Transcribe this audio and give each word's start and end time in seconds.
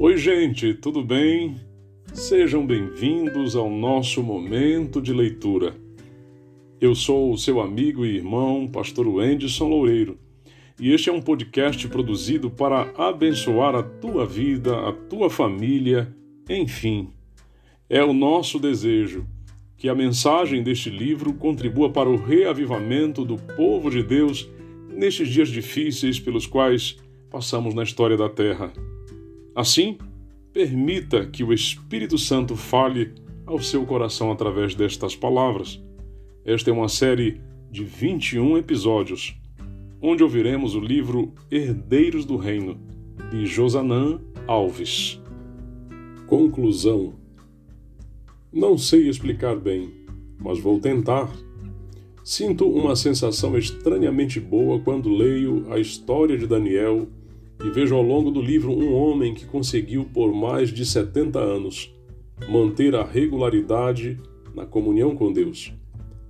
Oi, 0.00 0.16
gente, 0.16 0.74
tudo 0.74 1.02
bem? 1.02 1.56
Sejam 2.14 2.64
bem-vindos 2.64 3.56
ao 3.56 3.68
nosso 3.68 4.22
momento 4.22 5.02
de 5.02 5.12
leitura. 5.12 5.74
Eu 6.80 6.94
sou 6.94 7.32
o 7.32 7.36
seu 7.36 7.60
amigo 7.60 8.06
e 8.06 8.14
irmão, 8.14 8.68
Pastor 8.68 9.08
Wenderson 9.08 9.66
Loureiro, 9.66 10.16
e 10.78 10.92
este 10.92 11.10
é 11.10 11.12
um 11.12 11.20
podcast 11.20 11.88
produzido 11.88 12.48
para 12.48 12.92
abençoar 12.96 13.74
a 13.74 13.82
tua 13.82 14.24
vida, 14.24 14.88
a 14.88 14.92
tua 14.92 15.28
família, 15.28 16.14
enfim. 16.48 17.10
É 17.90 18.04
o 18.04 18.12
nosso 18.12 18.60
desejo 18.60 19.26
que 19.76 19.88
a 19.88 19.96
mensagem 19.96 20.62
deste 20.62 20.90
livro 20.90 21.34
contribua 21.34 21.90
para 21.90 22.08
o 22.08 22.14
reavivamento 22.14 23.24
do 23.24 23.36
povo 23.36 23.90
de 23.90 24.04
Deus 24.04 24.48
nestes 24.88 25.28
dias 25.28 25.48
difíceis 25.48 26.20
pelos 26.20 26.46
quais 26.46 26.96
passamos 27.28 27.74
na 27.74 27.82
história 27.82 28.16
da 28.16 28.28
Terra. 28.28 28.72
Assim, 29.58 29.98
permita 30.52 31.26
que 31.26 31.42
o 31.42 31.52
Espírito 31.52 32.16
Santo 32.16 32.54
fale 32.54 33.12
ao 33.44 33.58
seu 33.58 33.84
coração 33.84 34.30
através 34.30 34.72
destas 34.72 35.16
palavras. 35.16 35.82
Esta 36.44 36.70
é 36.70 36.72
uma 36.72 36.88
série 36.88 37.40
de 37.68 37.82
21 37.82 38.56
episódios, 38.56 39.36
onde 40.00 40.22
ouviremos 40.22 40.76
o 40.76 40.80
livro 40.80 41.34
Herdeiros 41.50 42.24
do 42.24 42.36
Reino, 42.36 42.78
de 43.32 43.46
Josanã 43.46 44.20
Alves. 44.46 45.20
Conclusão: 46.28 47.14
Não 48.52 48.78
sei 48.78 49.08
explicar 49.08 49.56
bem, 49.56 49.90
mas 50.38 50.60
vou 50.60 50.78
tentar. 50.78 51.28
Sinto 52.22 52.64
uma 52.70 52.94
sensação 52.94 53.58
estranhamente 53.58 54.38
boa 54.38 54.78
quando 54.78 55.08
leio 55.08 55.66
a 55.72 55.80
história 55.80 56.38
de 56.38 56.46
Daniel 56.46 57.08
e 57.64 57.70
vejo 57.70 57.94
ao 57.94 58.02
longo 58.02 58.30
do 58.30 58.40
livro 58.40 58.70
um 58.70 58.94
homem 58.94 59.34
que 59.34 59.44
conseguiu, 59.44 60.04
por 60.04 60.32
mais 60.32 60.70
de 60.70 60.86
70 60.86 61.38
anos, 61.38 61.94
manter 62.48 62.94
a 62.94 63.04
regularidade 63.04 64.20
na 64.54 64.64
comunhão 64.64 65.14
com 65.14 65.32
Deus. 65.32 65.72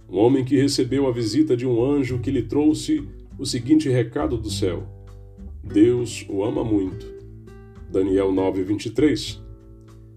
Um 0.09 0.19
homem 0.19 0.45
que 0.45 0.57
recebeu 0.57 1.07
a 1.07 1.13
visita 1.13 1.57
de 1.57 1.67
um 1.67 1.85
anjo 1.85 2.19
que 2.19 2.31
lhe 2.31 2.43
trouxe 2.43 3.07
o 3.39 3.45
seguinte 3.45 3.89
recado 3.89 4.39
do 4.39 4.51
céu: 4.51 4.87
Deus 5.63 6.25
o 6.29 6.43
ama 6.43 6.65
muito. 6.65 7.07
Daniel 7.91 8.33
9:23. 8.33 9.41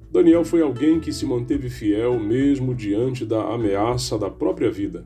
Daniel 0.10 0.44
foi 0.44 0.62
alguém 0.62 1.00
que 1.00 1.12
se 1.12 1.26
manteve 1.26 1.70
fiel 1.70 2.20
mesmo 2.20 2.76
diante 2.76 3.26
da 3.26 3.54
ameaça 3.54 4.18
da 4.18 4.30
própria 4.30 4.70
vida 4.70 5.06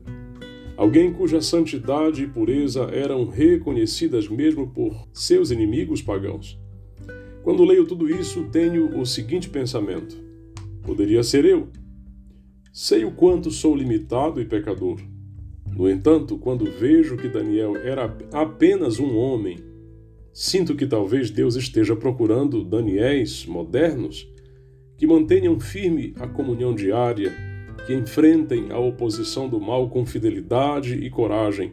alguém 0.76 1.12
cuja 1.12 1.40
santidade 1.40 2.22
e 2.22 2.28
pureza 2.28 2.82
eram 2.92 3.26
reconhecidas 3.26 4.28
mesmo 4.28 4.68
por 4.68 5.08
seus 5.12 5.50
inimigos 5.50 6.02
pagãos. 6.02 6.58
Quando 7.42 7.64
leio 7.64 7.86
tudo 7.86 8.08
isso, 8.08 8.44
tenho 8.50 8.98
o 8.98 9.06
seguinte 9.06 9.48
pensamento: 9.48 10.16
poderia 10.82 11.22
ser 11.22 11.44
eu. 11.44 11.68
Sei 12.72 13.04
o 13.04 13.12
quanto 13.12 13.50
sou 13.50 13.74
limitado 13.74 14.40
e 14.40 14.44
pecador. 14.44 15.00
No 15.74 15.88
entanto, 15.88 16.38
quando 16.38 16.70
vejo 16.70 17.16
que 17.16 17.28
Daniel 17.28 17.76
era 17.76 18.16
apenas 18.32 18.98
um 18.98 19.16
homem, 19.16 19.58
sinto 20.32 20.74
que 20.74 20.86
talvez 20.86 21.30
Deus 21.30 21.54
esteja 21.54 21.94
procurando 21.94 22.64
Daniéis 22.64 23.46
modernos 23.46 24.28
que 24.96 25.06
mantenham 25.06 25.60
firme 25.60 26.14
a 26.18 26.26
comunhão 26.26 26.74
diária 26.74 27.55
que 27.84 27.94
enfrentem 27.94 28.70
a 28.70 28.78
oposição 28.78 29.48
do 29.48 29.60
mal 29.60 29.88
com 29.88 30.06
fidelidade 30.06 30.94
e 30.94 31.10
coragem, 31.10 31.72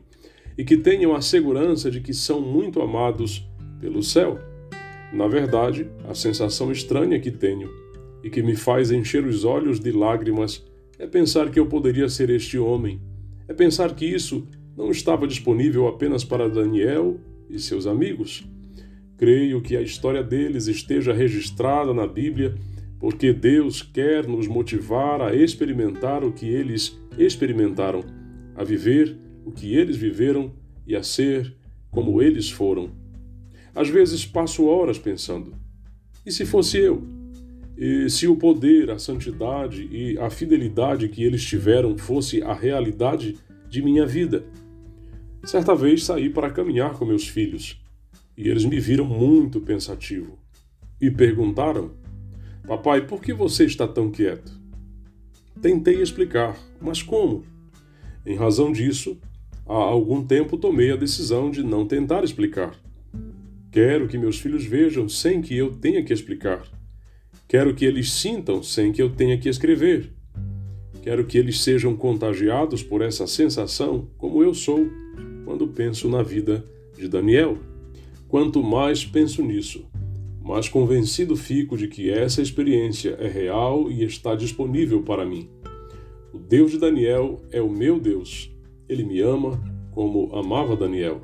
e 0.58 0.64
que 0.64 0.78
tenham 0.78 1.16
a 1.16 1.22
segurança 1.22 1.90
de 1.90 2.02
que 2.02 2.14
são 2.14 2.42
muito 2.42 2.82
amados 2.82 3.48
pelo 3.80 4.04
céu. 4.04 4.40
Na 5.12 5.28
verdade, 5.28 5.88
a 6.08 6.14
sensação 6.14 6.72
estranha 6.72 7.20
que 7.20 7.32
tenho 7.32 7.70
e 8.24 8.30
que 8.30 8.42
me 8.42 8.56
faz 8.56 8.92
encher 8.92 9.26
os 9.26 9.44
olhos 9.44 9.80
de 9.80 9.92
lágrimas 9.92 10.66
é 10.98 11.06
pensar 11.06 11.52
que 11.52 11.60
eu 11.60 11.66
poderia 11.66 12.08
ser 12.08 12.30
este 12.30 12.58
homem. 12.58 13.02
É 13.48 13.54
pensar 13.54 13.94
que 13.94 14.06
isso 14.06 14.48
não 14.76 14.90
estava 14.90 15.28
disponível 15.28 15.88
apenas 15.88 16.24
para 16.24 16.50
Daniel 16.50 17.20
e 17.50 17.60
seus 17.60 17.86
amigos. 17.86 18.48
Creio 19.18 19.62
que 19.62 19.76
a 19.76 19.82
história 19.82 20.24
deles 20.24 20.68
esteja 20.68 21.14
registrada 21.14 21.94
na 21.94 22.08
Bíblia 22.08 22.56
porque 23.04 23.34
Deus 23.34 23.82
quer 23.82 24.26
nos 24.26 24.48
motivar 24.48 25.22
a 25.22 25.36
experimentar 25.36 26.24
o 26.24 26.32
que 26.32 26.48
eles 26.48 26.98
experimentaram, 27.18 28.02
a 28.56 28.64
viver 28.64 29.18
o 29.44 29.52
que 29.52 29.76
eles 29.76 29.98
viveram 29.98 30.54
e 30.88 30.96
a 30.96 31.04
ser 31.04 31.54
como 31.92 32.22
eles 32.22 32.50
foram. 32.50 32.92
Às 33.76 33.90
vezes 33.90 34.26
passo 34.26 34.68
horas 34.68 34.98
pensando: 34.98 35.54
e 36.26 36.32
se 36.32 36.46
fosse 36.46 36.78
eu? 36.78 37.04
E 37.78 38.10
se 38.10 38.26
o 38.26 38.38
poder, 38.38 38.90
a 38.90 38.98
santidade 38.98 39.86
e 39.92 40.18
a 40.18 40.30
fidelidade 40.30 41.10
que 41.10 41.26
eles 41.26 41.44
tiveram 41.44 41.98
fosse 41.98 42.42
a 42.42 42.54
realidade 42.54 43.36
de 43.68 43.82
minha 43.82 44.06
vida? 44.06 44.46
Certa 45.44 45.76
vez 45.76 46.06
saí 46.06 46.30
para 46.30 46.50
caminhar 46.50 46.94
com 46.94 47.04
meus 47.04 47.28
filhos 47.28 47.84
e 48.38 48.48
eles 48.48 48.64
me 48.64 48.80
viram 48.80 49.04
muito 49.04 49.60
pensativo 49.60 50.40
e 51.02 51.12
perguntaram 51.12 52.02
Papai, 52.68 53.06
por 53.06 53.22
que 53.22 53.34
você 53.34 53.66
está 53.66 53.86
tão 53.86 54.10
quieto? 54.10 54.52
Tentei 55.62 56.02
explicar, 56.02 56.58
mas 56.80 57.04
como? 57.04 57.44
Em 58.26 58.36
razão 58.36 58.72
disso, 58.72 59.18
há 59.66 59.74
algum 59.74 60.26
tempo 60.26 60.58
tomei 60.58 60.92
a 60.92 60.96
decisão 60.96 61.52
de 61.52 61.62
não 61.62 61.86
tentar 61.86 62.24
explicar. 62.24 62.74
Quero 63.70 64.08
que 64.08 64.18
meus 64.18 64.40
filhos 64.40 64.64
vejam 64.64 65.10
sem 65.10 65.42
que 65.42 65.58
eu 65.58 65.74
tenha 65.74 66.04
que 66.04 66.14
explicar. 66.14 66.64
Quero 67.50 67.76
que 67.76 67.84
eles 67.84 68.12
sintam 68.12 68.64
sem 68.64 68.94
que 68.94 69.02
eu 69.02 69.10
tenha 69.10 69.38
que 69.38 69.50
escrever. 69.50 70.14
Quero 71.02 71.26
que 71.26 71.38
eles 71.38 71.60
sejam 71.60 71.98
contagiados 71.98 72.82
por 72.82 73.02
essa 73.02 73.28
sensação, 73.28 74.08
como 74.18 74.42
eu 74.42 74.54
sou, 74.54 74.88
quando 75.44 75.68
penso 75.68 76.08
na 76.08 76.24
vida 76.24 76.66
de 76.98 77.10
Daniel. 77.10 77.58
Quanto 78.30 78.64
mais 78.64 79.06
penso 79.06 79.44
nisso, 79.44 79.86
mas 80.44 80.68
convencido 80.68 81.38
fico 81.38 81.78
de 81.78 81.88
que 81.88 82.10
essa 82.10 82.42
experiência 82.42 83.12
é 83.12 83.28
real 83.28 83.90
e 83.90 84.04
está 84.04 84.36
disponível 84.36 85.02
para 85.02 85.26
mim. 85.26 85.50
O 86.34 86.38
Deus 86.38 86.72
de 86.72 86.78
Daniel 86.78 87.42
é 87.50 87.62
o 87.62 87.70
meu 87.70 87.98
Deus. 87.98 88.54
Ele 88.90 89.06
me 89.06 89.22
ama 89.22 89.64
como 89.92 90.36
amava 90.36 90.76
Daniel. 90.76 91.22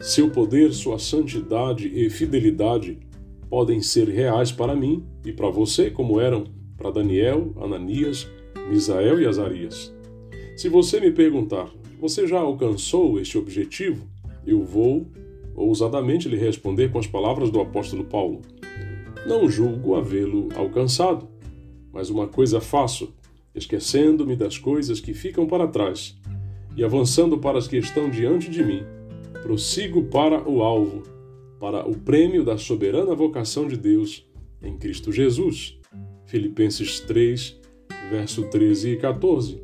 Seu 0.00 0.30
poder, 0.30 0.72
sua 0.72 0.98
santidade 0.98 1.86
e 1.86 2.10
fidelidade 2.10 2.98
podem 3.48 3.80
ser 3.80 4.08
reais 4.08 4.50
para 4.50 4.74
mim 4.74 5.04
e 5.24 5.32
para 5.32 5.48
você, 5.48 5.88
como 5.88 6.20
eram 6.20 6.44
para 6.76 6.90
Daniel, 6.90 7.54
Ananias, 7.56 8.28
Misael 8.68 9.20
e 9.20 9.26
Azarias. 9.26 9.94
Se 10.56 10.68
você 10.68 10.98
me 10.98 11.12
perguntar, 11.12 11.70
você 12.00 12.26
já 12.26 12.40
alcançou 12.40 13.20
este 13.20 13.38
objetivo? 13.38 14.08
Eu 14.44 14.64
vou 14.64 15.06
ousadamente 15.54 16.28
lhe 16.28 16.36
responder 16.36 16.90
com 16.90 16.98
as 16.98 17.06
palavras 17.06 17.50
do 17.50 17.60
apóstolo 17.60 18.04
Paulo: 18.04 18.40
Não 19.26 19.48
julgo 19.48 19.94
havê-lo 19.94 20.48
alcançado, 20.56 21.28
mas 21.92 22.10
uma 22.10 22.26
coisa 22.26 22.60
faço, 22.60 23.14
esquecendo-me 23.54 24.34
das 24.34 24.58
coisas 24.58 25.00
que 25.00 25.14
ficam 25.14 25.46
para 25.46 25.68
trás 25.68 26.16
e 26.76 26.82
avançando 26.82 27.38
para 27.38 27.58
as 27.58 27.68
que 27.68 27.76
estão 27.76 28.10
diante 28.10 28.50
de 28.50 28.64
mim, 28.64 28.82
prossigo 29.42 30.04
para 30.04 30.48
o 30.48 30.62
alvo, 30.62 31.02
para 31.60 31.88
o 31.88 31.96
prêmio 31.96 32.44
da 32.44 32.58
soberana 32.58 33.14
vocação 33.14 33.68
de 33.68 33.76
Deus 33.76 34.26
em 34.60 34.76
Cristo 34.76 35.12
Jesus. 35.12 35.78
Filipenses 36.26 37.00
3, 37.00 37.60
verso 38.10 38.44
13 38.44 38.90
e 38.90 38.96
14. 38.96 39.62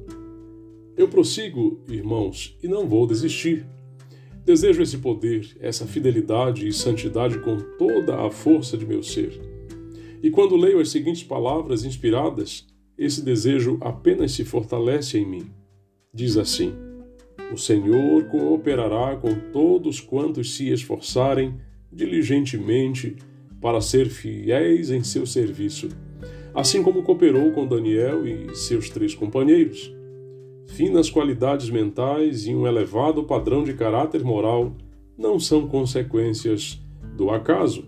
Eu 0.97 1.09
prossigo, 1.09 1.81
irmãos, 1.89 2.57
e 2.63 2.69
não 2.69 2.87
vou 2.87 3.07
desistir. 3.07 3.67
Desejo 4.51 4.83
esse 4.83 4.99
poder, 4.99 5.57
essa 5.61 5.87
fidelidade 5.87 6.67
e 6.67 6.73
santidade 6.73 7.39
com 7.39 7.57
toda 7.79 8.27
a 8.27 8.33
força 8.33 8.77
de 8.77 8.85
meu 8.85 9.01
ser. 9.01 9.41
E 10.21 10.29
quando 10.29 10.57
leio 10.57 10.81
as 10.81 10.89
seguintes 10.89 11.23
palavras 11.23 11.85
inspiradas, 11.85 12.67
esse 12.99 13.23
desejo 13.23 13.79
apenas 13.81 14.33
se 14.33 14.45
fortalece 14.45 15.19
em 15.19 15.25
mim. 15.25 15.47
Diz 16.13 16.37
assim: 16.37 16.75
O 17.53 17.57
Senhor 17.57 18.25
cooperará 18.25 19.15
com 19.15 19.33
todos 19.53 20.01
quantos 20.01 20.57
se 20.57 20.69
esforçarem 20.69 21.55
diligentemente 21.93 23.15
para 23.61 23.81
ser 23.81 24.09
fiéis 24.09 24.91
em 24.91 25.05
seu 25.05 25.27
serviço, 25.27 25.91
assim 26.53 26.83
como 26.83 27.05
cooperou 27.05 27.53
com 27.53 27.69
Daniel 27.69 28.27
e 28.27 28.53
seus 28.57 28.91
três 28.91 29.15
companheiros 29.15 29.95
finas 30.71 31.11
qualidades 31.11 31.69
mentais 31.69 32.47
e 32.47 32.55
um 32.55 32.67
elevado 32.67 33.25
padrão 33.25 33.65
de 33.65 33.75
caráter 33.75 34.23
moral 34.23 34.75
não 35.17 35.39
são 35.39 35.67
consequências 35.67 36.81
do 37.17 37.31
acaso. 37.31 37.85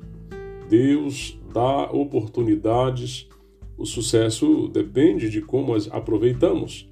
Deus 0.69 1.39
dá 1.53 1.91
oportunidades, 1.91 3.29
o 3.79 3.87
sucesso 3.87 4.69
depende 4.69 5.31
de 5.31 5.41
como 5.41 5.75
as 5.75 5.91
aproveitamos. 5.91 6.91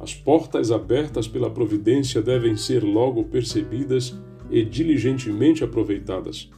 As 0.00 0.14
portas 0.14 0.72
abertas 0.72 1.28
pela 1.28 1.48
providência 1.48 2.20
devem 2.20 2.56
ser 2.56 2.82
logo 2.82 3.24
percebidas 3.24 4.18
e 4.50 4.64
diligentemente 4.64 5.62
aproveitadas. 5.62 6.50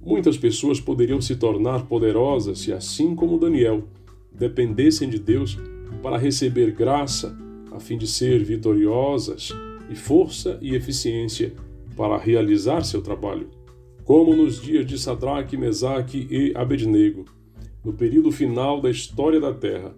Muitas 0.00 0.38
pessoas 0.38 0.80
poderiam 0.80 1.20
se 1.20 1.34
tornar 1.34 1.86
poderosas 1.86 2.60
se, 2.60 2.72
assim 2.72 3.14
como 3.14 3.38
Daniel, 3.38 3.82
dependessem 4.32 5.10
de 5.10 5.18
Deus 5.18 5.58
para 6.00 6.16
receber 6.16 6.70
graça, 6.70 7.36
a 7.78 7.80
fim 7.80 7.96
de 7.96 8.08
ser 8.08 8.42
vitoriosas, 8.42 9.52
e 9.88 9.94
força 9.94 10.58
e 10.60 10.74
eficiência 10.74 11.52
para 11.96 12.18
realizar 12.18 12.84
seu 12.84 13.00
trabalho. 13.00 13.48
Como 14.04 14.34
nos 14.34 14.60
dias 14.60 14.84
de 14.84 14.98
Sadraque, 14.98 15.56
Mesaque 15.56 16.26
e 16.28 16.52
Abednego, 16.56 17.24
no 17.84 17.92
período 17.92 18.30
final 18.32 18.80
da 18.80 18.90
história 18.90 19.40
da 19.40 19.54
terra, 19.54 19.94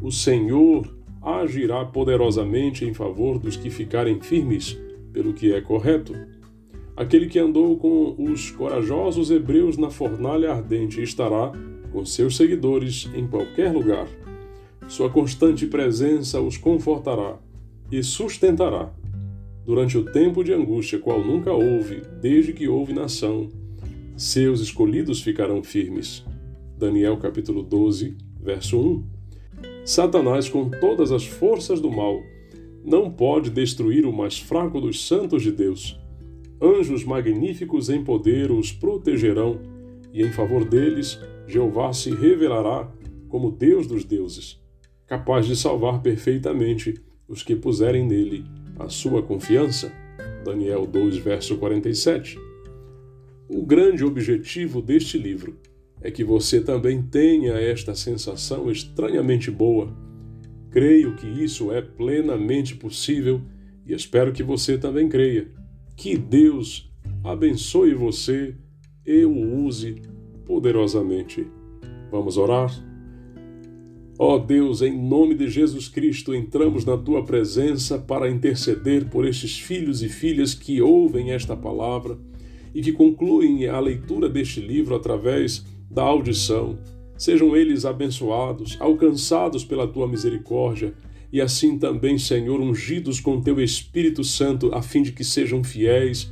o 0.00 0.10
Senhor 0.10 0.88
agirá 1.20 1.84
poderosamente 1.84 2.84
em 2.84 2.94
favor 2.94 3.38
dos 3.38 3.56
que 3.56 3.68
ficarem 3.68 4.20
firmes 4.20 4.78
pelo 5.12 5.32
que 5.32 5.52
é 5.52 5.60
correto. 5.60 6.14
Aquele 6.96 7.26
que 7.26 7.38
andou 7.38 7.76
com 7.76 8.14
os 8.16 8.50
corajosos 8.52 9.30
hebreus 9.30 9.76
na 9.76 9.90
fornalha 9.90 10.52
ardente 10.52 11.02
estará 11.02 11.52
com 11.90 12.04
seus 12.04 12.36
seguidores 12.36 13.10
em 13.14 13.26
qualquer 13.26 13.72
lugar. 13.72 14.06
Sua 14.88 15.10
constante 15.10 15.66
presença 15.66 16.40
os 16.40 16.56
confortará 16.56 17.38
e 17.90 18.02
sustentará 18.02 18.92
durante 19.64 19.96
o 19.96 20.04
tempo 20.04 20.44
de 20.44 20.52
angústia, 20.52 20.98
qual 20.98 21.24
nunca 21.24 21.52
houve 21.52 22.02
desde 22.20 22.52
que 22.52 22.68
houve 22.68 22.92
nação. 22.92 23.48
Seus 24.16 24.60
escolhidos 24.60 25.22
ficarão 25.22 25.62
firmes. 25.62 26.24
Daniel 26.78 27.16
capítulo 27.16 27.62
12, 27.62 28.16
verso 28.40 28.78
1. 28.78 29.04
Satanás, 29.84 30.48
com 30.48 30.68
todas 30.68 31.12
as 31.12 31.24
forças 31.24 31.80
do 31.80 31.90
mal, 31.90 32.20
não 32.84 33.10
pode 33.10 33.50
destruir 33.50 34.04
o 34.04 34.12
mais 34.12 34.38
fraco 34.38 34.80
dos 34.80 35.06
santos 35.06 35.42
de 35.42 35.50
Deus. 35.50 35.98
Anjos 36.60 37.04
magníficos 37.04 37.88
em 37.88 38.04
poder 38.04 38.50
os 38.50 38.70
protegerão, 38.70 39.60
e 40.12 40.22
em 40.22 40.30
favor 40.30 40.64
deles 40.64 41.18
Jeová 41.46 41.92
se 41.92 42.10
revelará 42.10 42.88
como 43.28 43.50
Deus 43.50 43.86
dos 43.86 44.04
deuses, 44.04 44.60
capaz 45.06 45.46
de 45.46 45.56
salvar 45.56 46.00
perfeitamente 46.00 47.00
os 47.28 47.42
que 47.42 47.56
puserem 47.56 48.06
nele 48.06 48.44
a 48.78 48.88
sua 48.88 49.22
confiança. 49.22 49.92
Daniel 50.44 50.86
2, 50.86 51.16
verso 51.18 51.56
47. 51.56 52.38
O 53.48 53.64
grande 53.64 54.04
objetivo 54.04 54.80
deste 54.80 55.18
livro 55.18 55.56
é 56.00 56.10
que 56.10 56.24
você 56.24 56.60
também 56.60 57.02
tenha 57.02 57.54
esta 57.54 57.94
sensação 57.94 58.70
estranhamente 58.70 59.50
boa. 59.50 59.94
Creio 60.70 61.14
que 61.16 61.26
isso 61.26 61.72
é 61.72 61.80
plenamente 61.80 62.74
possível 62.74 63.40
e 63.86 63.94
espero 63.94 64.32
que 64.32 64.42
você 64.42 64.76
também 64.76 65.08
creia. 65.08 65.48
Que 65.96 66.16
Deus 66.16 66.90
abençoe 67.22 67.94
você 67.94 68.54
e 69.06 69.24
o 69.24 69.64
use 69.64 70.02
poderosamente. 70.44 71.46
Vamos 72.10 72.36
orar? 72.36 72.70
Ó 74.16 74.36
oh 74.36 74.38
Deus, 74.38 74.80
em 74.80 74.96
nome 74.96 75.34
de 75.34 75.48
Jesus 75.48 75.88
Cristo, 75.88 76.32
entramos 76.32 76.84
na 76.84 76.96
tua 76.96 77.24
presença 77.24 77.98
para 77.98 78.30
interceder 78.30 79.06
por 79.06 79.26
estes 79.26 79.58
filhos 79.58 80.04
e 80.04 80.08
filhas 80.08 80.54
que 80.54 80.80
ouvem 80.80 81.32
esta 81.32 81.56
palavra 81.56 82.16
e 82.72 82.80
que 82.80 82.92
concluem 82.92 83.66
a 83.66 83.80
leitura 83.80 84.28
deste 84.28 84.60
livro 84.60 84.94
através 84.94 85.64
da 85.90 86.04
audição. 86.04 86.78
Sejam 87.18 87.56
eles 87.56 87.84
abençoados, 87.84 88.76
alcançados 88.78 89.64
pela 89.64 89.88
tua 89.88 90.06
misericórdia, 90.06 90.94
e 91.32 91.40
assim 91.40 91.76
também, 91.76 92.16
Senhor, 92.16 92.60
ungidos 92.60 93.18
com 93.18 93.40
teu 93.40 93.60
Espírito 93.60 94.22
Santo, 94.22 94.72
a 94.72 94.80
fim 94.80 95.02
de 95.02 95.10
que 95.10 95.24
sejam 95.24 95.64
fiéis 95.64 96.30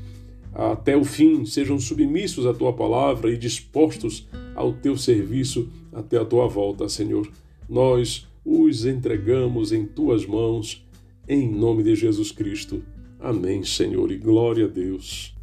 até 0.54 0.96
o 0.96 1.02
fim, 1.02 1.44
sejam 1.44 1.80
submissos 1.80 2.46
à 2.46 2.54
tua 2.54 2.72
palavra 2.72 3.32
e 3.32 3.36
dispostos 3.36 4.28
ao 4.54 4.72
teu 4.72 4.96
serviço 4.96 5.68
até 5.92 6.18
a 6.18 6.24
tua 6.24 6.46
volta, 6.46 6.88
Senhor. 6.88 7.28
Nós 7.72 8.28
os 8.44 8.84
entregamos 8.84 9.72
em 9.72 9.86
tuas 9.86 10.26
mãos, 10.26 10.86
em 11.26 11.50
nome 11.50 11.82
de 11.82 11.94
Jesus 11.94 12.30
Cristo. 12.30 12.82
Amém, 13.18 13.64
Senhor, 13.64 14.12
e 14.12 14.18
glória 14.18 14.66
a 14.66 14.68
Deus. 14.68 15.34